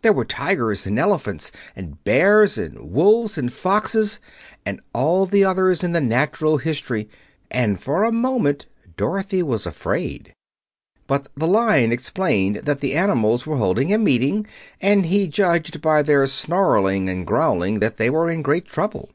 There 0.00 0.14
were 0.14 0.24
tigers 0.24 0.86
and 0.86 0.98
elephants 0.98 1.52
and 1.76 2.02
bears 2.02 2.56
and 2.56 2.90
wolves 2.92 3.36
and 3.36 3.52
foxes 3.52 4.20
and 4.64 4.80
all 4.94 5.26
the 5.26 5.44
others 5.44 5.84
in 5.84 5.92
the 5.92 6.00
natural 6.00 6.56
history, 6.56 7.10
and 7.50 7.78
for 7.78 8.02
a 8.02 8.10
moment 8.10 8.64
Dorothy 8.96 9.42
was 9.42 9.66
afraid. 9.66 10.32
But 11.06 11.28
the 11.36 11.46
Lion 11.46 11.92
explained 11.92 12.62
that 12.64 12.80
the 12.80 12.94
animals 12.94 13.46
were 13.46 13.58
holding 13.58 13.92
a 13.92 13.98
meeting, 13.98 14.46
and 14.80 15.04
he 15.04 15.28
judged 15.28 15.82
by 15.82 16.00
their 16.02 16.26
snarling 16.26 17.10
and 17.10 17.26
growling 17.26 17.80
that 17.80 17.98
they 17.98 18.08
were 18.08 18.30
in 18.30 18.40
great 18.40 18.64
trouble. 18.64 19.10